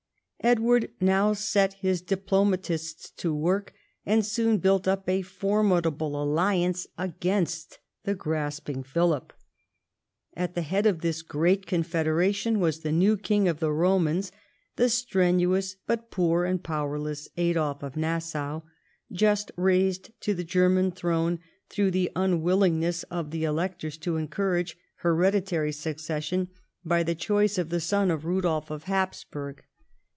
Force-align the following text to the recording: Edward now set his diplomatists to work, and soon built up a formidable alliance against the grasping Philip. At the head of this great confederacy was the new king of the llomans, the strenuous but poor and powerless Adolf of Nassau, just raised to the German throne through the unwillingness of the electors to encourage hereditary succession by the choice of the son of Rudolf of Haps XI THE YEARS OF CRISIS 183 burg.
Edward 0.43 0.89
now 0.99 1.33
set 1.33 1.73
his 1.73 2.01
diplomatists 2.01 3.11
to 3.17 3.31
work, 3.31 3.73
and 4.07 4.25
soon 4.25 4.57
built 4.57 4.87
up 4.87 5.07
a 5.07 5.21
formidable 5.21 6.19
alliance 6.19 6.87
against 6.97 7.77
the 8.05 8.15
grasping 8.15 8.81
Philip. 8.81 9.33
At 10.35 10.55
the 10.55 10.63
head 10.63 10.87
of 10.87 11.01
this 11.01 11.21
great 11.21 11.67
confederacy 11.67 12.55
was 12.55 12.79
the 12.79 12.91
new 12.91 13.17
king 13.17 13.47
of 13.47 13.59
the 13.59 13.69
llomans, 13.69 14.31
the 14.77 14.89
strenuous 14.89 15.75
but 15.85 16.09
poor 16.09 16.45
and 16.45 16.63
powerless 16.63 17.27
Adolf 17.37 17.83
of 17.83 17.95
Nassau, 17.95 18.61
just 19.11 19.51
raised 19.55 20.09
to 20.21 20.33
the 20.33 20.43
German 20.43 20.89
throne 20.89 21.37
through 21.69 21.91
the 21.91 22.09
unwillingness 22.15 23.03
of 23.11 23.29
the 23.29 23.43
electors 23.43 23.95
to 23.99 24.17
encourage 24.17 24.75
hereditary 25.01 25.71
succession 25.71 26.47
by 26.83 27.03
the 27.03 27.13
choice 27.13 27.59
of 27.59 27.69
the 27.69 27.79
son 27.79 28.09
of 28.09 28.25
Rudolf 28.25 28.71
of 28.71 28.85
Haps 28.85 29.19
XI 29.19 29.19
THE 29.19 29.19
YEARS 29.19 29.21
OF 29.21 29.31
CRISIS 29.31 29.33
183 29.33 29.39
burg. 29.39 29.67